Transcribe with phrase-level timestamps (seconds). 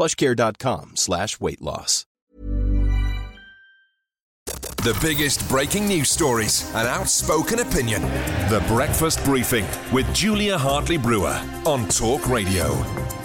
[0.00, 2.06] plushcare.com slash weight loss.
[4.46, 8.00] The biggest breaking news stories and outspoken opinion.
[8.48, 13.19] The Breakfast Briefing with Julia Hartley Brewer on Talk Radio.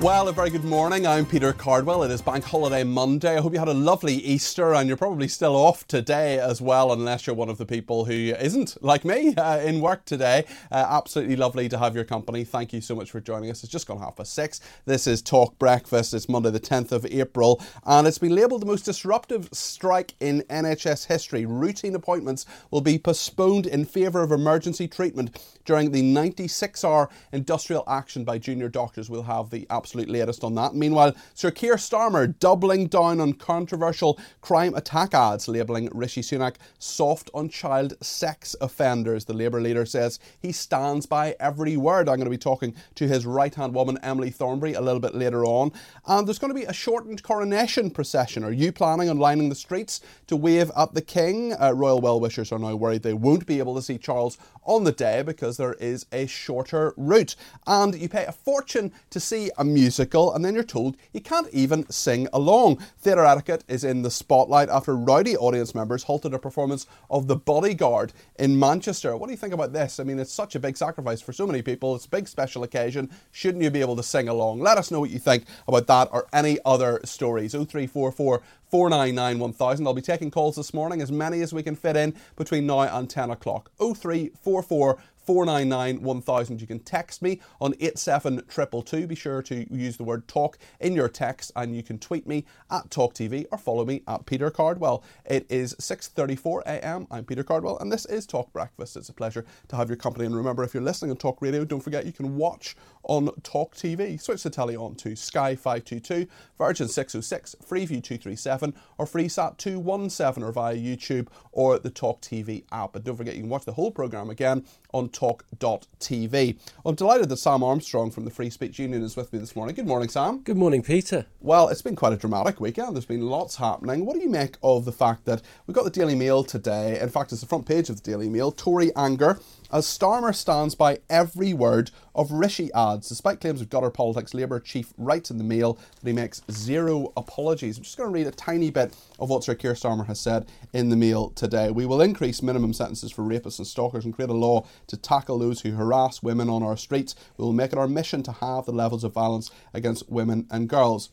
[0.00, 1.08] Well, a very good morning.
[1.08, 2.04] I'm Peter Cardwell.
[2.04, 3.36] It is Bank Holiday Monday.
[3.36, 6.92] I hope you had a lovely Easter and you're probably still off today as well,
[6.92, 10.44] unless you're one of the people who isn't, like me, uh, in work today.
[10.70, 12.44] Uh, absolutely lovely to have your company.
[12.44, 13.64] Thank you so much for joining us.
[13.64, 14.60] It's just gone half past six.
[14.84, 16.14] This is Talk Breakfast.
[16.14, 20.42] It's Monday, the 10th of April, and it's been labelled the most disruptive strike in
[20.42, 21.44] NHS history.
[21.44, 27.82] Routine appointments will be postponed in favour of emergency treatment during the 96 hour industrial
[27.88, 29.10] action by junior doctors.
[29.10, 30.74] We'll have the absolute absolute latest on that.
[30.74, 37.30] Meanwhile, Sir Keir Starmer doubling down on controversial crime attack ads, labelling Rishi Sunak soft
[37.32, 39.24] on child sex offenders.
[39.24, 42.06] The Labour leader says he stands by every word.
[42.06, 45.14] I'm going to be talking to his right hand woman, Emily Thornberry, a little bit
[45.14, 45.72] later on.
[46.06, 48.44] And there's going to be a shortened coronation procession.
[48.44, 51.54] Are you planning on lining the streets to wave at the King?
[51.58, 54.84] Uh, royal well wishers are now worried they won't be able to see Charles on
[54.84, 57.34] the day because there is a shorter route.
[57.66, 61.48] And you pay a fortune to see a musical, and then you're told you can't
[61.52, 62.78] even sing along.
[62.98, 67.36] Theatre etiquette is in the spotlight after rowdy audience members halted a performance of The
[67.36, 69.16] Bodyguard in Manchester.
[69.16, 70.00] What do you think about this?
[70.00, 71.94] I mean, it's such a big sacrifice for so many people.
[71.94, 73.08] It's a big special occasion.
[73.30, 74.60] Shouldn't you be able to sing along?
[74.60, 77.52] Let us know what you think about that or any other stories.
[77.52, 79.86] 0344 499 1000.
[79.86, 82.80] I'll be taking calls this morning, as many as we can fit in between now
[82.80, 83.70] and 10 o'clock.
[83.78, 84.98] 0344
[85.28, 86.58] 499 1000.
[86.62, 89.06] You can text me on 87222.
[89.06, 92.46] Be sure to use the word talk in your text and you can tweet me
[92.70, 95.04] at TalkTV or follow me at Peter Cardwell.
[95.26, 97.06] It is 6.34 a.m.
[97.10, 98.96] I'm Peter Cardwell and this is Talk Breakfast.
[98.96, 101.62] It's a pleasure to have your company and remember if you're listening on Talk Radio,
[101.62, 104.18] don't forget you can watch on Talk TV.
[104.18, 108.57] Switch the telly on to Sky 522, Virgin 606, Freeview 237
[108.98, 112.94] or FreeSat 217 or via YouTube or the Talk TV app.
[112.94, 116.58] And don't forget you can watch the whole programme again on talk.tv.
[116.84, 119.74] I'm delighted that Sam Armstrong from the Free Speech Union is with me this morning.
[119.74, 120.40] Good morning, Sam.
[120.40, 121.26] Good morning, Peter.
[121.40, 122.94] Well, it's been quite a dramatic weekend.
[122.94, 124.06] There's been lots happening.
[124.06, 126.98] What do you make of the fact that we got the Daily Mail today?
[127.00, 128.50] In fact, it's the front page of the Daily Mail.
[128.50, 129.38] Tory anger
[129.70, 133.08] as Starmer stands by every word of Rishi ads.
[133.08, 137.12] Despite claims of gutter politics, Labour chief writes in the Mail that he makes zero
[137.16, 137.76] apologies.
[137.76, 140.46] I'm just going to read a tiny bit of what Sir Keir Starmer has said
[140.72, 141.70] in the Mail today.
[141.70, 145.38] We will increase minimum sentences for rapists and stalkers and create a law to tackle
[145.38, 147.14] those who harass women on our streets.
[147.36, 150.68] We will make it our mission to halve the levels of violence against women and
[150.68, 151.10] girls.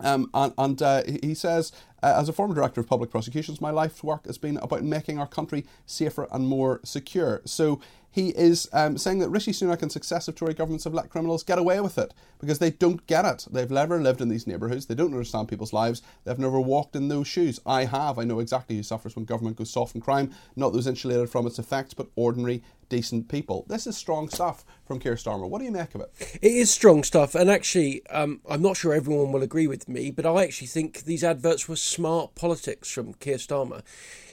[0.00, 1.72] Um, and, and uh, he says,
[2.02, 5.18] uh, as a former director of public prosecutions, my life's work has been about making
[5.18, 7.42] our country safer and more secure.
[7.44, 11.44] So he is um, saying that Rishi Sunak and successive Tory governments have let criminals
[11.44, 13.46] get away with it because they don't get it.
[13.50, 14.86] They've never lived in these neighbourhoods.
[14.86, 16.02] They don't understand people's lives.
[16.24, 17.60] They've never walked in those shoes.
[17.64, 18.18] I have.
[18.18, 20.32] I know exactly who suffers when government goes soft on crime.
[20.56, 23.64] Not those insulated from its effects, but ordinary, decent people.
[23.68, 25.48] This is strong stuff from Keir Starmer.
[25.48, 26.38] What do you make of it?
[26.42, 30.10] It is strong stuff, and actually, um, I'm not sure everyone will agree with me,
[30.10, 33.82] but I actually think these adverts were smart politics from Keir Starmer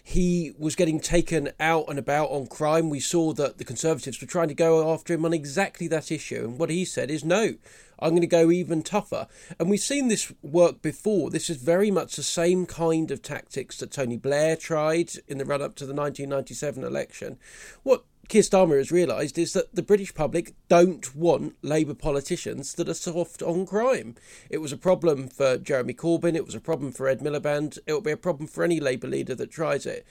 [0.09, 2.89] he was getting taken out and about on crime.
[2.89, 6.45] We saw that the Conservatives were trying to go after him on exactly that issue.
[6.45, 7.55] And what he said is, no,
[7.99, 9.27] I'm going to go even tougher.
[9.59, 11.29] And we've seen this work before.
[11.29, 15.45] This is very much the same kind of tactics that Tony Blair tried in the
[15.45, 17.37] run up to the 1997 election.
[17.83, 22.89] What Keir Starmer has realised is that the British public don't want Labour politicians that
[22.89, 24.15] are soft on crime.
[24.49, 27.93] It was a problem for Jeremy Corbyn, it was a problem for Ed Miliband, it
[27.93, 30.05] will be a problem for any Labour leader that tries it.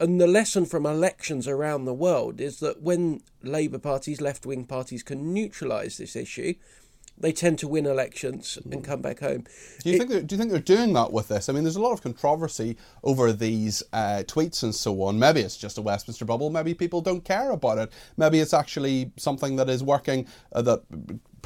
[0.00, 4.64] And the lesson from elections around the world is that when Labour parties, left wing
[4.64, 6.54] parties, can neutralise this issue,
[7.20, 9.44] they tend to win elections and come back home.
[9.82, 11.48] Do you it, think they're, do you think they're doing that with this?
[11.48, 15.18] I mean, there's a lot of controversy over these uh, tweets and so on.
[15.18, 16.50] Maybe it's just a Westminster bubble.
[16.50, 17.92] Maybe people don't care about it.
[18.16, 20.82] Maybe it's actually something that is working uh, that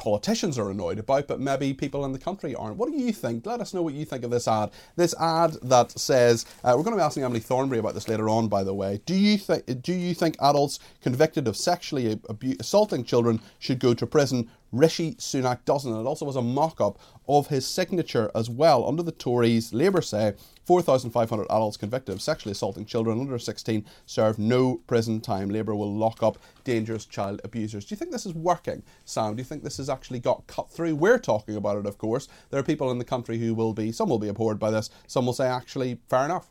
[0.03, 2.75] politicians are annoyed about, but maybe people in the country aren't.
[2.75, 3.45] What do you think?
[3.45, 4.69] Let us know what you think of this ad.
[4.97, 8.27] This ad that says uh, we're going to be asking Emily Thornberry about this later
[8.27, 8.49] on.
[8.49, 13.05] By the way, do you think do you think adults convicted of sexually abu- assaulting
[13.05, 14.49] children should go to prison?
[14.73, 15.93] Rishi Sunak doesn't.
[15.93, 16.99] It also was a mock-up
[17.29, 18.85] of his signature as well.
[18.85, 20.33] Under the Tories, Labour say
[20.65, 25.49] 4,500 adults convicted of sexually assaulting children under 16 serve no prison time.
[25.49, 27.85] Labour will lock up dangerous child abusers.
[27.85, 29.35] Do you think this is working, Sam?
[29.35, 30.95] Do you think this has actually got cut through?
[30.95, 32.27] We're talking about it, of course.
[32.49, 34.89] There are people in the country who will be, some will be abhorred by this,
[35.07, 36.49] some will say, actually, fair enough.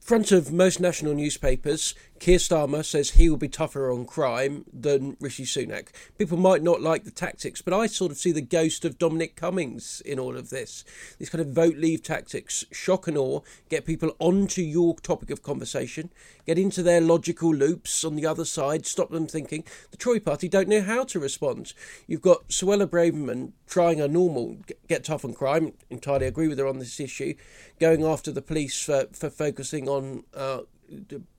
[0.00, 1.94] Front of most national newspapers,
[2.24, 5.88] Keir Starmer says he will be tougher on crime than Rishi Sunak.
[6.16, 9.36] People might not like the tactics, but I sort of see the ghost of Dominic
[9.36, 10.86] Cummings in all of this.
[11.18, 15.42] These kind of vote leave tactics, shock and awe, get people onto your topic of
[15.42, 16.08] conversation,
[16.46, 19.62] get into their logical loops on the other side, stop them thinking.
[19.90, 21.74] The Tory party don't know how to respond.
[22.06, 24.56] You've got Suella Braverman trying a normal
[24.88, 27.34] get tough on crime, entirely agree with her on this issue,
[27.78, 30.60] going after the police for, for focusing on uh,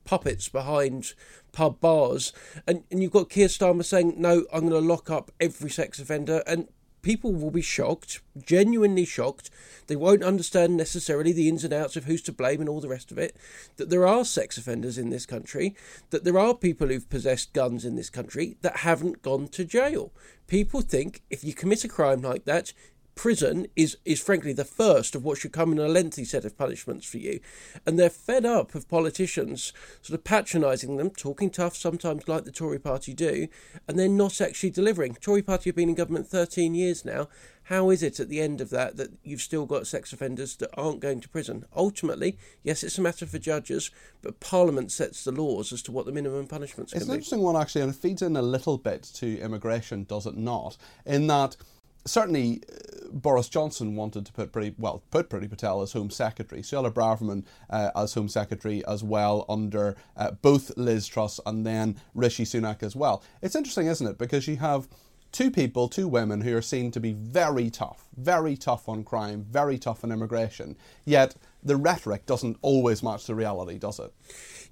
[0.04, 1.14] puppets behind
[1.52, 2.32] pub bars.
[2.66, 5.98] And, and you've got Keir Starmer saying, no, I'm going to lock up every sex
[5.98, 6.42] offender.
[6.46, 6.68] And
[7.06, 9.48] people will be shocked, genuinely shocked.
[9.86, 12.88] They won't understand necessarily the ins and outs of who's to blame and all the
[12.88, 13.36] rest of it.
[13.76, 15.76] That there are sex offenders in this country,
[16.10, 20.12] that there are people who've possessed guns in this country that haven't gone to jail.
[20.48, 22.72] People think if you commit a crime like that,
[23.16, 26.56] prison is is frankly the first of what should come in a lengthy set of
[26.56, 27.40] punishments for you.
[27.84, 29.72] And they're fed up of politicians
[30.02, 33.48] sort of patronising them talking tough sometimes like the Tory party do
[33.88, 35.14] and they're not actually delivering.
[35.14, 37.28] Tory party have been in government 13 years now.
[37.64, 40.70] How is it at the end of that that you've still got sex offenders that
[40.74, 41.64] aren't going to prison?
[41.74, 43.90] Ultimately yes it's a matter for judges
[44.20, 47.14] but parliament sets the laws as to what the minimum punishments it's an be.
[47.14, 50.76] interesting one actually and it feeds in a little bit to immigration does it not?
[51.06, 51.56] In that
[52.06, 56.62] certainly uh, Boris Johnson wanted to put pretty well put Priti Patel as Home Secretary,
[56.62, 61.96] Suella Braverman uh, as Home Secretary as well under uh, both Liz Truss and then
[62.14, 63.22] Rishi Sunak as well.
[63.42, 64.18] It's interesting, isn't it?
[64.18, 64.88] Because you have
[65.32, 69.44] two people, two women who are seen to be very tough, very tough on crime,
[69.50, 71.34] very tough on immigration, yet
[71.66, 74.12] the rhetoric doesn't always match the reality, does it?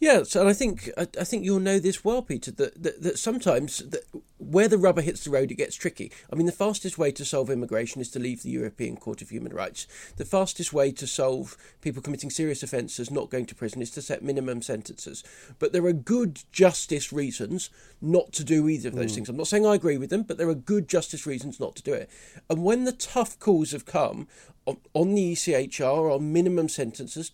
[0.01, 2.51] Yes, and I think I, I think you'll know this well, Peter.
[2.51, 4.03] That that, that sometimes that
[4.39, 6.13] where the rubber hits the road, it gets tricky.
[6.33, 9.31] I mean, the fastest way to solve immigration is to leave the European Court of
[9.31, 9.87] Human Rights.
[10.17, 14.03] The fastest way to solve people committing serious offences not going to prison is to
[14.03, 15.25] set minimum sentences.
[15.59, 17.71] But there are good justice reasons
[18.03, 19.15] not to do either of those mm.
[19.15, 19.29] things.
[19.29, 21.83] I'm not saying I agree with them, but there are good justice reasons not to
[21.83, 22.11] do it.
[22.51, 24.29] And when the tough calls have come
[24.67, 26.84] on the ECHR on minimum sentences,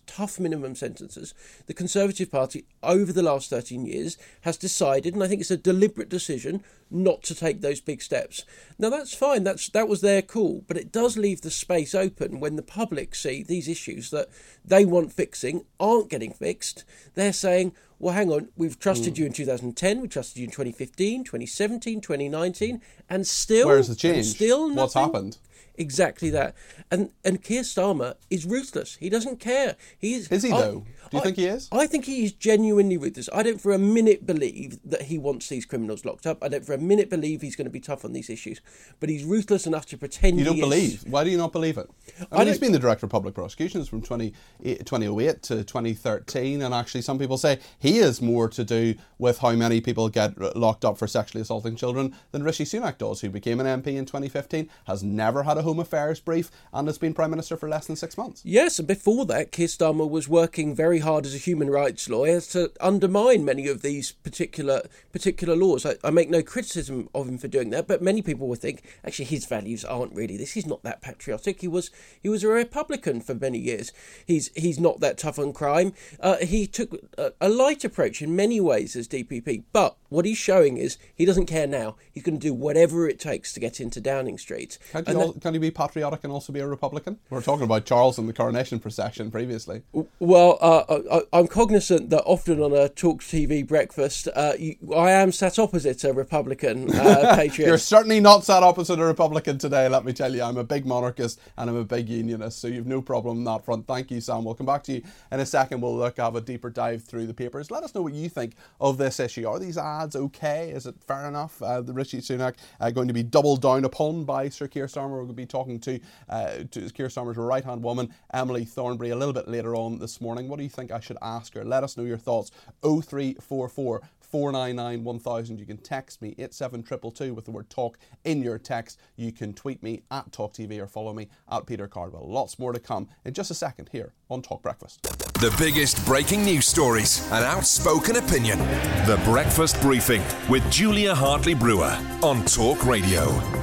[0.05, 1.33] tough minimum sentences,
[1.65, 5.57] the Conservative Party over the last 13 years has decided, and I think it's a
[5.57, 8.43] deliberate decision, not to take those big steps.
[8.77, 12.39] Now that's fine, that's that was their call, but it does leave the space open
[12.39, 14.29] when the public see these issues that
[14.63, 16.83] they want fixing aren't getting fixed.
[17.15, 19.19] They're saying, well, hang on, we've trusted mm.
[19.19, 23.67] you in 2010, we trusted you in 2015, 2017, 2019, and still.
[23.67, 24.25] Where's the change?
[24.25, 24.75] Still nothing.
[24.75, 25.37] What's happened?
[25.75, 26.55] Exactly that.
[26.89, 28.97] And and Keir Starmer is ruthless.
[28.97, 29.75] He doesn't care.
[29.97, 30.85] He's Is he though?
[31.11, 31.67] Do you I, think he is?
[31.71, 33.29] I think he is genuinely ruthless.
[33.33, 36.43] I don't for a minute believe that he wants these criminals locked up.
[36.43, 38.61] I don't for a minute believe he's going to be tough on these issues.
[38.99, 41.03] But he's ruthless enough to pretend You don't believe?
[41.03, 41.05] Is.
[41.05, 41.89] Why do you not believe it?
[42.31, 46.61] I, mean, he's been the director of public prosecutions from 20, eh, 2008 to 2013,
[46.61, 50.55] and actually some people say he has more to do with how many people get
[50.55, 54.05] locked up for sexually assaulting children than Rishi Sunak does, who became an MP in
[54.05, 57.87] 2015, has never had a Home Affairs brief, and has been Prime Minister for less
[57.87, 58.41] than six months.
[58.43, 62.41] Yes, and before that, Keir Starmer was working very hard as a human rights lawyer
[62.41, 65.85] to undermine many of these particular particular laws.
[65.85, 68.83] I, I, make no criticism of him for doing that, but many people would think
[69.05, 70.53] actually his values aren't really this.
[70.53, 71.61] He's not that patriotic.
[71.61, 71.91] He was
[72.21, 73.91] he was a Republican for many years.
[74.25, 75.93] He's he's not that tough on crime.
[76.19, 80.37] Uh, he took a, a light approach in many ways as DPP, but what he's
[80.37, 81.95] showing is he doesn't care now.
[82.11, 84.77] He's going to do whatever it takes to get into Downing Street.
[84.91, 87.19] Can you, al- can to be patriotic and also be a Republican?
[87.29, 89.83] We are talking about Charles and the coronation procession previously.
[90.19, 95.11] Well, uh, I, am cognizant that often on a Talk TV breakfast, uh, you, I
[95.11, 97.67] am sat opposite a Republican uh, patriot.
[97.67, 100.43] You're certainly not sat opposite a Republican today, let me tell you.
[100.43, 103.65] I'm a big monarchist and I'm a big unionist, so you've no problem on that
[103.65, 103.87] front.
[103.87, 104.45] Thank you, Sam.
[104.45, 105.81] We'll come back to you in a second.
[105.81, 107.71] We'll look, have a deeper dive through the papers.
[107.71, 109.47] Let us know what you think of this issue.
[109.47, 110.71] Are these ads okay?
[110.71, 111.61] Is it fair enough?
[111.61, 115.21] Uh, the Rishi Sunak uh, going to be doubled down upon by Sir Keir Starmer.
[115.41, 119.47] Be talking to, uh, to Keir Starmer's right hand woman, Emily Thornberry, a little bit
[119.47, 120.47] later on this morning.
[120.47, 121.63] What do you think I should ask her?
[121.63, 122.51] Let us know your thoughts.
[122.83, 125.59] 0344 499 1000.
[125.59, 128.99] You can text me 87222 with the word talk in your text.
[129.17, 132.27] You can tweet me at TalkTV or follow me at Peter Cardwell.
[132.27, 135.03] Lots more to come in just a second here on Talk Breakfast.
[135.03, 138.59] The biggest breaking news stories and outspoken opinion.
[139.05, 143.60] The Breakfast Briefing with Julia Hartley Brewer on Talk Radio.